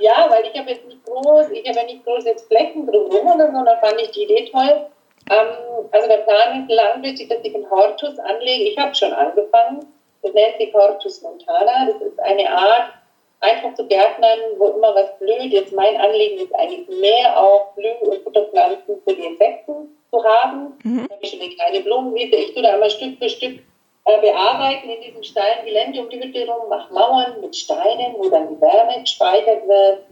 [0.00, 3.34] Ja, weil ich habe jetzt nicht groß, ich habe ja nicht groß jetzt Flächen drumherum
[3.34, 4.86] oder so, da fand ich die Idee toll.
[5.30, 8.70] Ähm, also der Plan ist langfristig, dass ich einen Hortus anlege.
[8.70, 9.80] Ich habe schon angefangen.
[10.22, 11.86] Das nennt sich Hortus montana.
[11.86, 12.92] Das ist eine Art,
[13.40, 15.52] einfach zu Gärtnern, wo immer was blüht.
[15.52, 20.78] Jetzt mein Anliegen ist eigentlich mehr auch Blüh- und Futterpflanzen für die Insekten zu haben.
[20.82, 21.06] Mhm.
[21.08, 22.36] Da habe ich schon eine kleine Blumenwiese.
[22.36, 23.60] Ich tue da immer Stück für Stück
[24.04, 28.28] äh, bearbeiten in diesem steilen Gelände um die Hütte herum, mache Mauern mit Steinen, wo
[28.28, 30.04] dann die Wärme gespeichert wird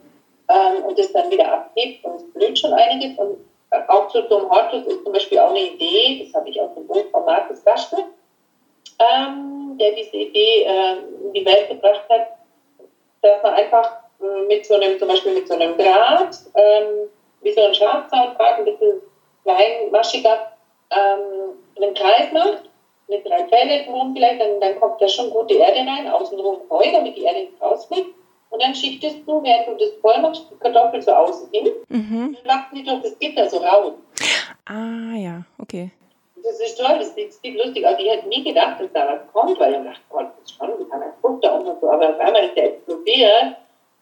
[0.49, 3.19] ähm, und es dann wieder abgibt und es blüht schon einiges.
[3.19, 3.39] Und
[3.71, 6.61] äh, auch zu so einem Hortus ist zum Beispiel auch eine Idee, das habe ich
[6.61, 8.05] aus dem Buch von Markus Gaschke,
[8.99, 12.36] ähm, der diese Idee äh, in die Welt gebracht hat,
[13.23, 17.09] dass man einfach äh, mit so einem, zum Beispiel mit so einem Draht, ähm,
[17.43, 19.01] wie so ein Schafzahndraht, ein bisschen
[19.45, 20.53] kleinmaschiger,
[20.91, 22.71] ähm, einen Kreis macht,
[23.09, 26.85] mit drei Pfählen rum vielleicht, dann, dann kommt da schon gute Erde rein, außenrum Heu,
[26.93, 28.15] damit die Erde nicht rausfliegt.
[28.51, 31.69] Und dann schichtest du, während du das voll machst, die Kartoffeln so außen hin.
[31.89, 32.37] Mhm.
[32.45, 33.93] Dann wachsen die durch das Gitter so raus.
[34.65, 35.91] Ah, ja, okay.
[36.47, 37.85] Das ist toll, das ist, das lustig.
[37.85, 40.57] Also ich hätte nie gedacht, dass da was kommt, weil ich dachte, Gott, das ist
[40.57, 41.91] schon, wie kann ein Frucht da und so.
[41.91, 43.57] Aber auf einmal ist der explodiert.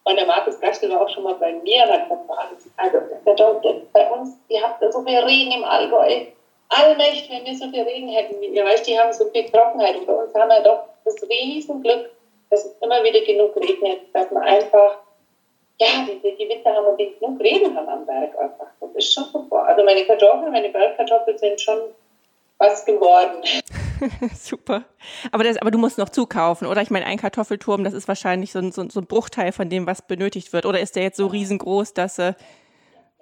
[0.04, 3.34] Und der Markus Gastel war auch schon mal bei mir und hat gesagt, also der
[3.34, 6.26] Doktor, bei uns, ihr habt da so viel Regen im Allgäu.
[6.68, 8.42] Allmächtig, wenn wir so viel Regen hätten.
[8.42, 9.96] Ihr weißt, die haben so viel Trockenheit.
[9.96, 12.10] Und bei uns haben wir doch das Riesenglück,
[12.50, 14.98] dass es immer wieder genug regnet, dass man einfach,
[15.80, 18.66] ja, die, die Winter haben und genug Regen haben am Berg einfach.
[18.80, 19.64] Das ist schon super.
[19.64, 21.94] Also meine Kartoffeln, meine Bergkartoffeln sind schon
[22.64, 23.42] was geworden.
[24.34, 24.84] Super.
[25.32, 26.82] Aber, das, aber du musst noch zukaufen, oder?
[26.82, 29.86] Ich meine, ein Kartoffelturm, das ist wahrscheinlich so ein, so, so ein Bruchteil von dem,
[29.86, 30.66] was benötigt wird.
[30.66, 32.18] Oder ist der jetzt so riesengroß, dass.
[32.18, 32.34] Äh,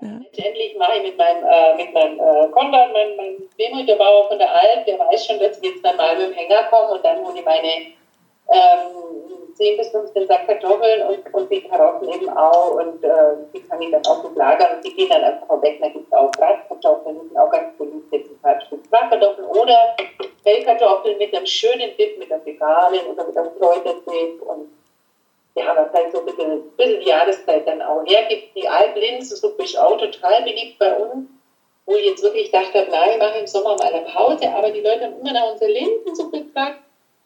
[0.00, 0.18] ja.
[0.18, 4.50] Letztendlich mache ich mit meinem, äh, mit meinem äh, Konrad, meinem, meinem Wehmüterbauer von der
[4.50, 7.24] Alp, der weiß schon, dass ich jetzt dann mal mit dem Hänger komme und dann
[7.24, 7.92] hole ich meine
[8.52, 13.10] ähm, 10 bis 15 Sack Kartoffeln und, und die Karotten eben auch und äh,
[13.54, 15.78] die kann ich dann auch so lagern und die gehen dann einfach weg.
[15.80, 19.46] Da gibt es auch Bratkartoffeln, die sind auch ganz beliebt jetzt ein paar Stück Bratkartoffeln
[19.48, 19.96] oder
[20.44, 24.68] Pellkartoffeln mit einem schönen Dip, mit einem veganen oder mit einem Kräuterdip und
[25.54, 28.56] ja, was halt so ein bisschen, ein bisschen die Jahreszeit dann auch hergibt.
[28.56, 31.28] Die Alplinsensuppe ist auch total beliebt bei uns,
[31.84, 34.80] wo ich jetzt wirklich dachte, nein, ich mache im Sommer mal eine Pause, aber die
[34.80, 36.78] Leute haben immer nach unserer Linsensuppe gefragt.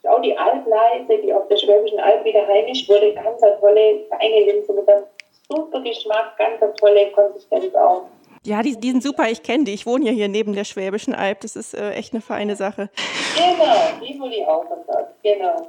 [0.06, 4.40] Auch die Albleise, die auf der Schwäbischen Alb wieder heimisch wurde, ganz eine tolle, feine
[4.44, 5.04] Linse mit einem
[5.48, 8.02] super Geschmack, ganz eine tolle Konsistenz auch.
[8.44, 9.74] Ja, die, die sind super, ich kenne die.
[9.74, 11.40] Ich wohne ja hier neben der Schwäbischen Alb.
[11.40, 12.90] Das ist äh, echt eine feine Sache.
[13.36, 15.14] Genau, die wurde ich auch gesagt.
[15.22, 15.68] Genau.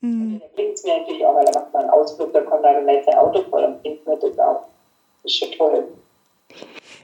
[0.00, 0.40] Mhm.
[0.40, 2.88] Da bringt es mir natürlich auch, weil da macht man einen Ausflug, da kommt dann
[2.88, 4.62] ein Auto voll und bringt mir das auch.
[5.22, 5.84] Das ist schon toll.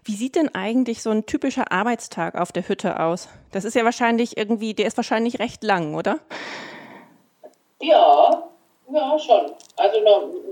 [0.04, 3.28] Wie sieht denn eigentlich so ein typischer Arbeitstag auf der Hütte aus?
[3.52, 6.18] Das ist ja wahrscheinlich irgendwie, der ist wahrscheinlich recht lang, oder?
[7.80, 8.50] Ja,
[8.92, 9.52] ja, schon.
[9.76, 9.98] Also,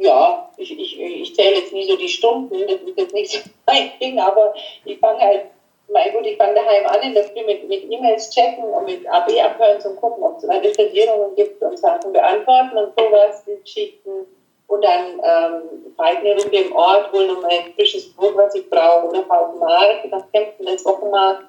[0.00, 3.38] ja, ich, ich, ich zähle jetzt nie so die Stunden, das ist jetzt nicht so
[3.66, 5.46] mein Ding, aber ich fange halt
[5.92, 9.06] mein gut, ich fange daheim an in der Früh mit, mit E-Mails checken und mit
[9.08, 13.60] AB abhören zum gucken, ob es neue Versicherungen gibt und Sachen beantworten und sowas, die
[13.60, 14.26] Geschichten.
[14.70, 19.24] Und dann ähm, eine Runde im Ort, hole nochmal frisches Brot, was ich brauche, oder
[19.28, 21.44] auf den Markt, nach Kempten, das Wochenmarkt,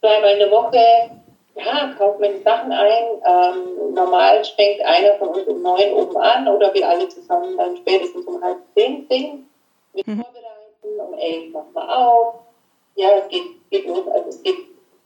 [0.00, 1.10] zweimal in der Woche,
[1.56, 3.04] ja, kaufe mir die Sachen ein.
[3.26, 7.76] Ähm, normal fängt einer von uns um neun oben an oder wir alle zusammen dann
[7.78, 9.50] spätestens um halb zehn singen.
[9.94, 10.22] Wir mhm.
[10.22, 12.34] vorbereiten, um elf machen wir auf
[12.98, 14.06] ja, es geht, geht los.
[14.08, 14.56] Also es geht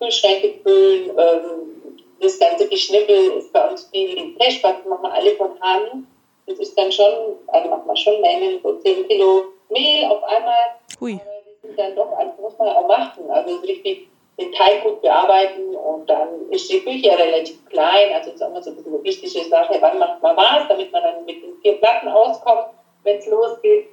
[0.01, 5.37] Kühlschränke füllen, ähm, das ganze Geschnippel ist bei uns viel im Testbad, machen wir alle
[5.37, 6.07] von Hand.
[6.47, 10.77] Das ist dann schon, also machen wir schon Mengen, so 10 Kilo Mehl auf einmal.
[11.01, 11.13] Hui.
[11.13, 13.31] Aber dann doch, also muss man auch machen.
[13.31, 18.13] Also richtig den Teig gut bearbeiten und dann ist die Küche relativ klein.
[18.15, 21.03] Also sagen wir so ein bisschen eine wichtige Sache, wann macht man was, damit man
[21.03, 22.69] dann mit den vier Platten auskommt,
[23.05, 23.89] wenn es losgeht.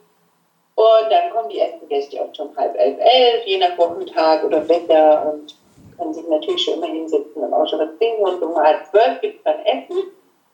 [0.76, 4.68] Und dann kommen die ersten Gäste auch schon halb elf, elf, je nach Wochentag oder
[4.68, 5.56] Wetter und
[5.98, 8.24] können sich natürlich schon immer hinsetzen und auch schon was trinken.
[8.24, 10.04] Und um halb zwölf gibt es dann Essen.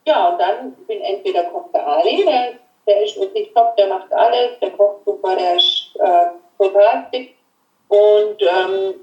[0.06, 2.54] Ja, und dann bin entweder kommt der Ali, der,
[2.88, 7.30] der ist wirklich top, der macht alles, der kocht super, der ist äh, total fit.
[7.88, 8.96] Und ähm,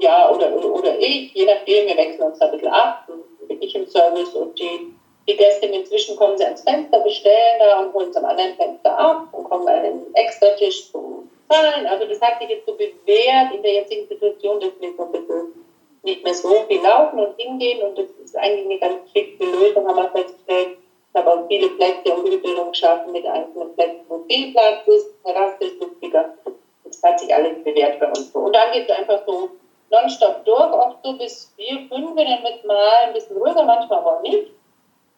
[0.00, 3.08] ja, oder, oder, oder ich, je nachdem, wir wechseln uns da ein bisschen ab,
[3.48, 4.94] bin ich im Service und die
[5.26, 8.98] die Gäste inzwischen kommen sie ans Fenster, bestellen da und holen es am anderen Fenster
[8.98, 11.86] ab und kommen an einen extra Tisch zum Zahlen.
[11.86, 15.12] Also das hat sich jetzt so bewährt in der jetzigen Situation, dass wir so ein
[15.12, 15.63] bisschen
[16.04, 19.88] nicht mehr so viel laufen und hingehen und das ist eigentlich eine ganz fixe Lösung,
[19.88, 20.78] haben wir festgestellt.
[21.14, 25.80] Auch viele Plätze und Übungen geschaffen mit einzelnen Plätzen, wo viel Platz ist, Terrasse ist
[25.80, 26.34] lustiger.
[26.82, 28.30] Das hat sich alles bewährt bei uns.
[28.34, 29.48] Und dann geht es einfach so
[29.90, 34.18] nonstop durch, oft so bis vier, fünf, dann wird mal ein bisschen ruhiger, manchmal aber
[34.18, 34.50] auch nicht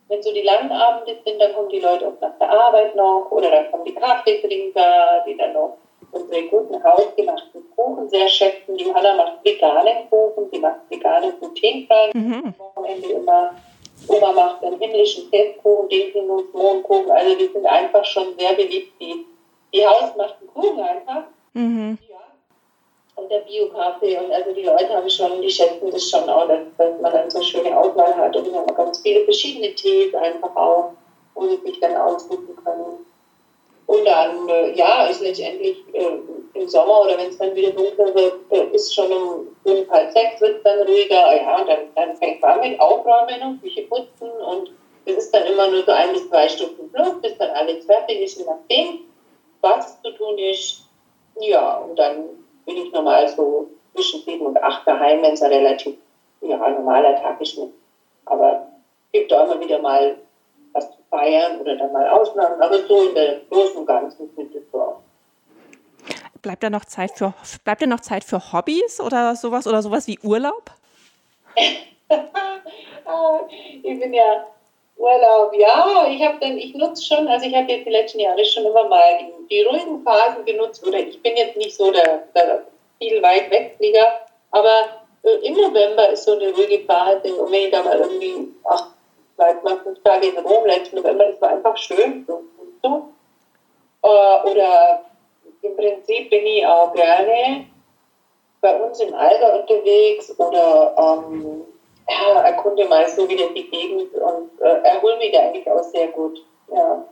[0.09, 3.51] wenn so die Landabende sind, dann kommen die Leute auch nach der Arbeit noch oder
[3.51, 5.79] dann kommen die Kaffeetrinker, die dann noch
[6.13, 8.77] unsere guten hausgemachten Kuchen sehr schätzen.
[8.77, 12.55] Die Hanna macht veganen Kuchen, sie macht veganen glutenfreien mhm.
[12.59, 13.55] Wochenende immer.
[14.09, 17.11] Oma macht einen himmlischen Festkuchen, Dinkelnuss, Mohnkuchen.
[17.11, 19.27] Also die sind einfach schon sehr beliebt, die,
[19.73, 21.25] die hausgemachten Kuchen einfach.
[21.55, 21.99] Mhm.
[22.09, 22.17] Ja
[23.17, 24.19] und der Bio-Kaffee.
[24.19, 27.31] Und also die Leute haben schon, die schätzen das schon auch, dass, dass man dann
[27.31, 28.37] so schöne Auswahl hat.
[28.37, 30.93] Und wir haben ganz viele verschiedene Tees einfach auch,
[31.35, 33.06] wo sie sich dann aussuchen können.
[33.87, 36.19] Und dann, äh, ja, ist letztendlich äh,
[36.55, 40.11] im Sommer oder wenn es dann wieder dunkler wird, äh, ist schon um fünf, halb
[40.11, 41.35] sechs wird es dann ruhiger.
[41.37, 44.73] Ja, und dann, dann fängt man mit Aufräumen und Küche putzen und
[45.05, 48.23] es ist dann immer nur so ein bis zwei Stunden plus, bis dann alles fertig
[48.23, 49.01] ist, je nachdem,
[49.61, 50.83] was zu tun ist.
[51.39, 52.25] Ja, und dann
[52.65, 55.97] bin ich normal so zwischen sieben und acht daheim, wenn es ein relativ
[56.41, 57.57] ja, normaler Tag ist.
[58.25, 58.67] Aber
[59.13, 60.17] es gibt auch immer wieder mal
[61.11, 62.61] feiern oder dann mal Ausnahmen.
[62.61, 64.97] Aber so in der Großen und Ganzen sind es so.
[66.43, 70.07] Bleibt da noch Zeit für bleibt da noch Zeit für Hobbys oder sowas oder sowas
[70.07, 70.71] wie Urlaub?
[73.83, 74.47] ich bin ja
[74.97, 78.43] Urlaub, ja, ich habe dann, ich nutze schon, also ich habe jetzt die letzten Jahre
[78.45, 82.23] schon immer mal die, die ruhigen Phasen genutzt, oder ich bin jetzt nicht so der,
[82.35, 82.65] der
[82.99, 84.21] viel weit Wegflieger,
[84.53, 88.55] aber äh, im November ist so eine ruhige Phase, und wenn ich da mal irgendwie,
[88.65, 88.89] ach,
[89.37, 92.27] vielleicht mal fünf Tage in Rom, letzten November, das war einfach schön,
[92.83, 93.09] so.
[94.03, 95.05] Äh, oder
[95.63, 97.67] im Prinzip bin ich auch gerne
[98.61, 101.65] bei uns im Alter unterwegs oder ähm,
[102.09, 106.09] ja, erkunde mal so wieder die Gegend und äh, erhole mich da eigentlich auch sehr
[106.09, 106.45] gut.
[106.73, 107.05] Ja.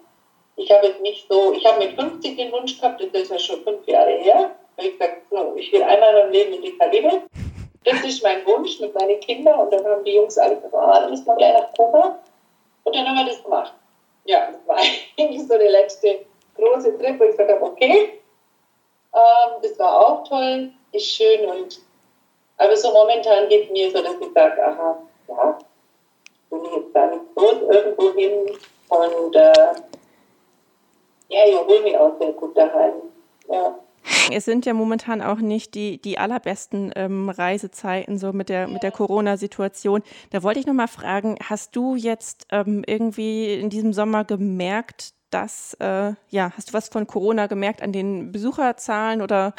[0.56, 3.38] Ich habe jetzt nicht so, ich habe mit 50 den Wunsch gehabt, das ist ja
[3.38, 6.78] schon fünf Jahre her, ich gesagt so, ich will einmal in meinem Leben in die
[6.78, 7.22] Karibik.
[7.84, 10.92] Das ist mein Wunsch mit meinen Kindern und dann haben die Jungs alle gesagt, oh,
[10.92, 12.18] dann müssen wir gleich nach Kuba.
[12.84, 13.74] Und dann haben wir das gemacht.
[14.24, 14.76] Ja, das war
[15.18, 16.24] eigentlich so der letzte
[16.56, 18.20] große Trip, wo ich gesagt habe, okay,
[19.14, 21.80] ähm, das war auch toll, ist schön und
[22.56, 25.58] aber so momentan geht mir so, dass ich sage, aha, ja,
[26.50, 29.74] bin ich jetzt da nicht groß irgendwo hin und äh,
[31.28, 32.94] ja, ich hole mich auch sehr gut daheim.
[33.48, 33.78] Ja.
[34.32, 38.82] Es sind ja momentan auch nicht die, die allerbesten ähm, Reisezeiten so mit der, mit
[38.82, 40.02] der Corona-Situation.
[40.30, 45.14] Da wollte ich noch mal fragen, hast du jetzt ähm, irgendwie in diesem Sommer gemerkt,
[45.30, 49.54] dass, äh, ja, hast du was von Corona gemerkt an den Besucherzahlen oder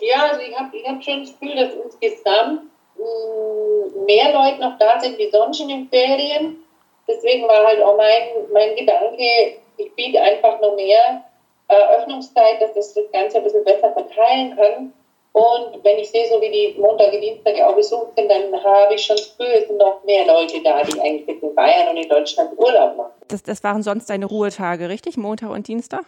[0.00, 2.62] ja, also ich habe ich hab schon das Gefühl, dass insgesamt
[2.96, 6.56] mh, mm, mehr Leute noch da sind wie sonst in den Ferien.
[7.06, 11.24] Deswegen war halt auch mein, mein Gedanke, ich biete einfach noch mehr
[11.70, 14.92] äh, Öffnungszeit, dass das das Ganze ein bisschen besser verteilen kann.
[15.32, 19.02] Und wenn ich sehe, so wie die Montage, Dienstage auch besucht sind, dann habe ich
[19.02, 23.12] schon sind noch mehr Leute da, die eigentlich in Bayern und in Deutschland Urlaub machen.
[23.28, 25.16] Das, das waren sonst deine Ruhetage, richtig?
[25.16, 26.02] Montag und Dienstag?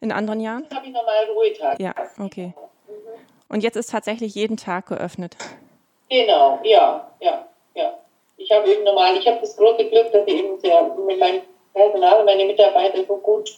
[0.00, 0.66] In anderen Jahren?
[0.68, 1.80] Das habe ich normal Ruhetage.
[1.80, 2.52] Ja, okay.
[3.48, 5.36] Und jetzt ist tatsächlich jeden Tag geöffnet.
[6.10, 7.98] Genau, ja, ja, ja.
[8.36, 11.42] Ich habe eben normal, ich habe das große Glück, dass ich eben sehr mit meinem
[11.72, 13.50] Personal und meine Mitarbeiter so gut,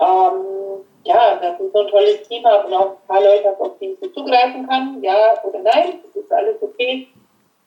[0.00, 3.72] ähm, ja, dass ich so ein tolles Team habe und auch ein paar Leute auf
[3.80, 7.08] die ich zugreifen kann, ja oder nein, das ist alles okay.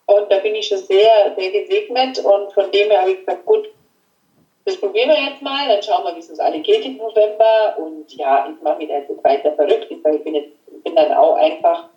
[0.07, 3.45] Und da bin ich schon sehr, sehr gesegnet und von dem her habe ich gesagt,
[3.45, 3.69] gut,
[4.65, 7.75] das probieren wir jetzt mal, dann schauen wir, wie es uns alle geht im November.
[7.77, 9.87] Und ja, ich mache mich da jetzt weiter verrückt.
[9.89, 11.89] Ich, ich bin, jetzt, bin dann auch einfach,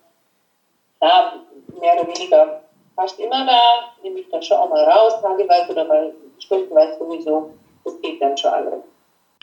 [1.01, 1.33] ja,
[1.81, 2.63] mehr oder weniger
[2.95, 7.51] fast immer da, nehme ich dann schon auch mal raus, tageweise oder mal stundenweise sowieso.
[7.85, 8.75] Das geht dann schon alles.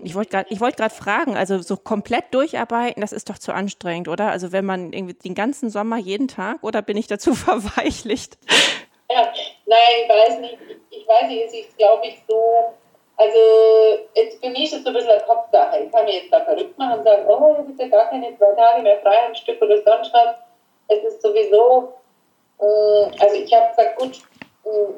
[0.02, 4.30] Ich wollte gerade wollt fragen, also so komplett durcharbeiten, das ist doch zu anstrengend, oder?
[4.30, 8.38] Also wenn man irgendwie den ganzen Sommer jeden Tag, oder bin ich dazu verweichlicht?
[9.10, 9.32] Ja,
[9.66, 10.58] nein, ich weiß nicht.
[10.90, 12.74] Ich weiß nicht, es ist, glaube ich, so,
[13.18, 13.38] Also
[14.16, 15.80] jetzt für mich ist es so ein bisschen eine Kopfsache.
[15.80, 18.38] Ich kann mir jetzt da verrückt machen und sagen, oh, ich habe ja gar keine
[18.38, 20.36] zwei Tage mehr frei am Stück oder sonst was.
[20.88, 21.94] Es ist sowieso,
[22.60, 24.18] äh, also ich habe gesagt, gut,
[24.66, 24.94] äh,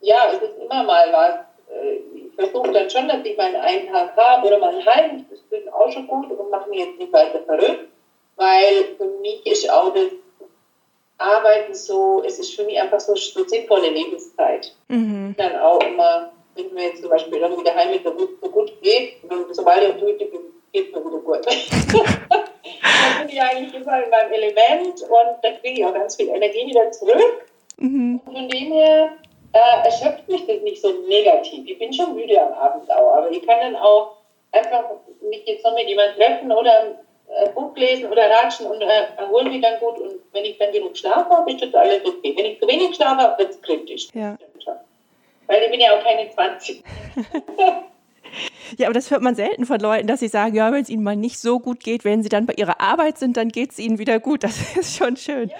[0.00, 1.47] ja, es ist immer mal was.
[1.70, 5.26] Äh, ich versuche dann schon, dass ich meinen einen Tag habe oder mal einen halben,
[5.30, 7.88] das ist auch schon gut und mache mir jetzt nicht weiter verrückt,
[8.36, 10.12] weil für mich ist auch das
[11.18, 14.72] Arbeiten so, es ist für mich einfach so, so sinnvolle Lebenszeit.
[14.88, 15.34] Mhm.
[15.36, 18.72] Dann auch immer wenn mir jetzt zum Beispiel irgendwie daheim nicht so gut, so gut
[18.82, 20.40] geht, und sobald ich auf Tüte bin,
[20.72, 21.46] geht mir wieder gut.
[21.46, 26.28] dann bin ich eigentlich immer in meinem Element und dann kriege ich auch ganz viel
[26.28, 27.46] Energie wieder zurück.
[27.78, 28.20] Mhm.
[28.24, 29.10] Und von dem her
[29.52, 31.66] äh, erschöpft mich das nicht so negativ.
[31.66, 34.16] Ich bin schon müde am Abend auch, aber ich kann dann auch
[34.52, 34.84] einfach
[35.22, 36.96] mich jetzt noch mit jemandem treffen oder
[37.44, 39.98] ein Buch lesen oder ratschen und äh, erholen mich dann gut.
[39.98, 42.34] Und wenn ich dann genug Schlaf habe, ist das alles okay.
[42.36, 44.08] Wenn ich zu wenig Schlaf habe, wird es kritisch.
[44.14, 44.36] Ja.
[45.46, 46.82] Weil ich bin ja auch keine 20.
[48.76, 51.02] Ja, aber das hört man selten von Leuten, dass sie sagen, ja, wenn es ihnen
[51.02, 53.78] mal nicht so gut geht, wenn sie dann bei ihrer Arbeit sind, dann geht es
[53.78, 54.44] ihnen wieder gut.
[54.44, 55.48] Das ist schon schön.
[55.48, 55.56] Ja,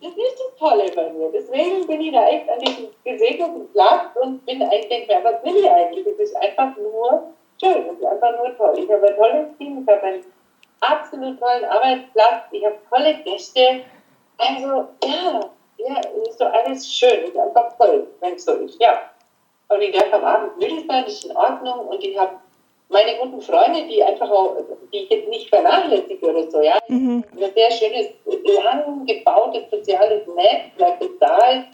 [0.00, 1.30] das ist das Tolle bei mir.
[1.32, 5.56] Deswegen bin ich da echt an diesem gesegneten Platz und bin eigentlich, denke was will
[5.56, 6.06] ich eigentlich?
[6.06, 8.74] Es ist einfach nur schön, es ist einfach nur toll.
[8.78, 10.24] Ich habe ein tolles Team, ich habe einen
[10.80, 13.84] absolut tollen Arbeitsplatz, ich habe tolle Gäste.
[14.38, 15.40] Also, ja,
[15.78, 19.10] ja, ist doch alles schön, ist einfach toll, wenn es so ist, ja.
[19.68, 21.88] Und ich darf am Abend müde sein, ist in Ordnung.
[21.88, 22.36] Und ich habe
[22.88, 24.56] meine guten Freunde, die einfach auch,
[24.92, 26.78] die ich jetzt nicht vernachlässige oder so, ja.
[26.88, 27.24] Mhm.
[27.32, 28.08] Ein sehr schönes,
[28.64, 31.66] lang gebautes soziales Netzwerk, das da ist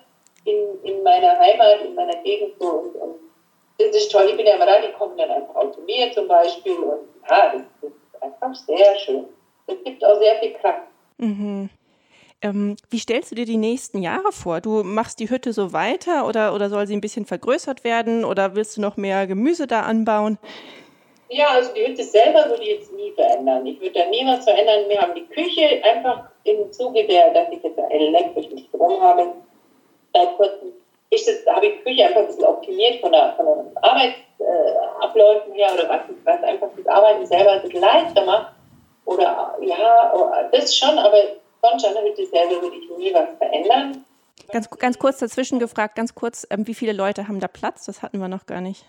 [0.45, 2.67] in, in meiner Heimat, in meiner Gegend so.
[2.67, 3.15] Und, und
[3.79, 4.27] das ist toll.
[4.29, 6.77] Ich bin ja immer da, die kommen dann einfach auch zu mir zum Beispiel.
[6.77, 9.25] Und ja, das, das ist einfach sehr schön.
[9.67, 10.89] Das gibt auch sehr viel Kraft.
[11.19, 11.71] Mhm.
[12.43, 14.61] Ähm, wie stellst du dir die nächsten Jahre vor?
[14.61, 18.55] Du machst die Hütte so weiter oder, oder soll sie ein bisschen vergrößert werden oder
[18.55, 20.39] willst du noch mehr Gemüse da anbauen?
[21.35, 23.67] Ja, also die Hütte selber würde ich jetzt nie verändern.
[23.67, 24.89] Ich würde da nie was verändern.
[24.89, 29.33] Wir haben die Küche einfach im Zuge der, dass ich jetzt elektrischen Strom habe,
[30.13, 30.73] seit kurzem
[31.11, 35.53] ist das, habe ich die Küche einfach ein bisschen optimiert von, der, von den Arbeitsabläufen
[35.55, 38.53] äh, her oder was, was einfach das Arbeiten selber ein bisschen leichter macht.
[39.05, 41.19] Oder ja, das schon, aber
[41.63, 44.05] sonst an der Hütte selber würde ich nie was verändern.
[44.53, 47.87] Ganz, ganz kurz dazwischen gefragt, ganz kurz, ähm, wie viele Leute haben da Platz?
[47.87, 48.85] Das hatten wir noch gar nicht.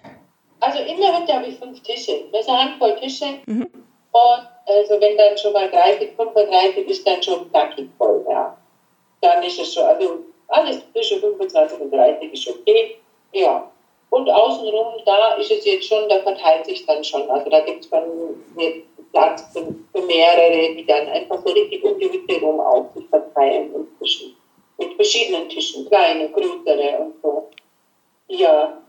[0.65, 2.21] Also in der Hütte habe ich fünf Tische.
[2.31, 3.25] Das ist eine Handvoll Tische.
[3.45, 3.69] Mhm.
[4.11, 8.57] Und also wenn dann schon mal 30, 35 ist dann schon knackig voll, ja.
[9.21, 12.97] Dann ist es schon, also alles zwischen 25 und 30 ist okay.
[13.31, 13.69] Ja.
[14.09, 17.29] Und außenrum, da ist es jetzt schon, da verteilt sich dann schon.
[17.29, 18.03] Also da gibt es dann
[19.11, 23.07] Platz für, für, mehrere, die dann einfach so richtig um die Hütte rum auf sich
[23.07, 24.35] verteilen und zwischen,
[24.77, 27.49] mit verschiedenen Tischen, kleine, größere und so.
[28.27, 28.81] Ja,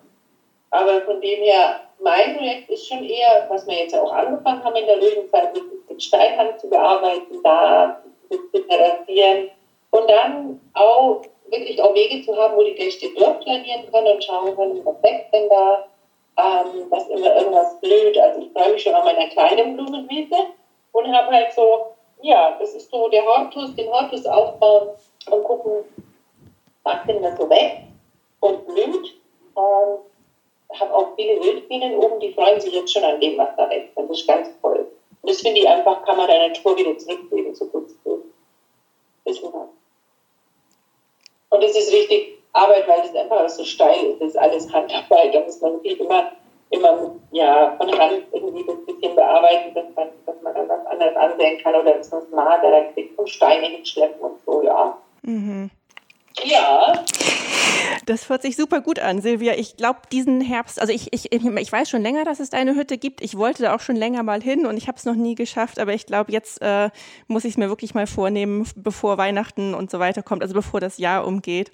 [0.71, 4.77] aber von dem her, mein Projekt ist schon eher, was wir jetzt auch angefangen haben
[4.77, 9.51] in der Löwenzeit, mit den Steinhang zu bearbeiten, da zu therapieren
[9.91, 14.55] und dann auch wirklich auch Wege zu haben, wo die Gäste durchplanieren können und schauen
[14.57, 15.87] können, was wächst denn da,
[16.39, 18.19] ähm, dass immer irgendwas blüht.
[18.19, 20.37] Also ich freue mich schon an meiner kleinen Blumenwiese
[20.93, 24.91] und habe halt so, ja, das ist so der Hortus, den Hortus aufbauen
[25.31, 25.85] und gucken,
[26.83, 27.83] was denn da so weg
[28.41, 29.15] und blüht.
[29.55, 30.01] Und
[30.75, 33.97] habe auch viele Wildbienen oben, die freuen sich jetzt schon an dem, was da wächst.
[33.97, 34.87] Das ist ganz toll.
[35.23, 38.23] Und das finde ich einfach, kann man der Natur wieder zurückgeben, so gut es geht.
[41.57, 44.21] Und es ist richtig Arbeit, weil es einfach so steil ist.
[44.21, 45.35] Das ist alles Handarbeit.
[45.35, 46.33] Da muss man wirklich immer,
[46.71, 51.17] immer ja, von Hand irgendwie das bisschen bearbeiten, dass man, dass man dann was anderes
[51.17, 54.99] ansehen kann oder dass man es magerer kriegt und Steine hinschleppen und so, ja.
[55.23, 55.71] Mhm.
[56.45, 57.05] Ja.
[58.05, 59.55] Das hört sich super gut an, Silvia.
[59.55, 62.99] Ich glaube, diesen Herbst, also ich, ich, ich weiß schon länger, dass es deine Hütte
[62.99, 63.21] gibt.
[63.21, 65.79] Ich wollte da auch schon länger mal hin und ich habe es noch nie geschafft.
[65.79, 66.91] Aber ich glaube, jetzt äh,
[67.27, 70.81] muss ich es mir wirklich mal vornehmen, bevor Weihnachten und so weiter kommt, also bevor
[70.81, 71.73] das Jahr umgeht.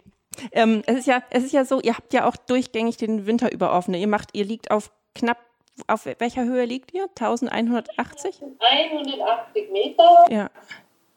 [0.52, 3.52] Ähm, es, ist ja, es ist ja so, ihr habt ja auch durchgängig den Winter
[3.52, 3.98] über offene.
[3.98, 5.38] Ihr macht, ihr liegt auf knapp,
[5.86, 7.04] auf welcher Höhe liegt ihr?
[7.04, 8.40] 1180?
[8.42, 10.24] 180 Meter.
[10.30, 10.50] Ja.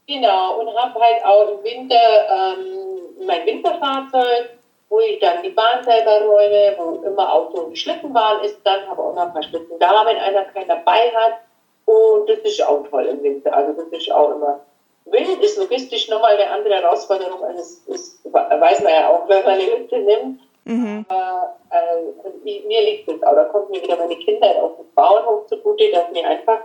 [0.08, 4.50] Genau, und habe halt auch im Winter ähm, mein Winterfahrzeug,
[4.90, 9.02] wo ich dann die Bahn selber räume, wo immer Auto und Schlittenbahn ist, dann habe
[9.02, 11.40] auch noch ein paar Schlitten da, wenn einer keinen dabei hat.
[11.86, 13.54] Und das ist auch toll im Winter.
[13.54, 14.62] Also das ist auch immer
[15.06, 17.44] Wild ist logistisch nochmal eine andere Herausforderung.
[17.44, 20.42] Also es, es weiß man ja auch, wenn man eine Hütte nimmt.
[20.66, 21.06] Mhm.
[21.10, 23.36] Äh, äh, mir liegt es auch.
[23.36, 26.60] Da kommt mir wieder meine Kindheit auf den Bauernhof zugute, dass mir einfach